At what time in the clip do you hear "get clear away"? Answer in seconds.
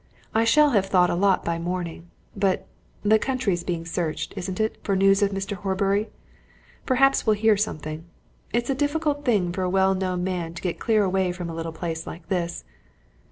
10.63-11.31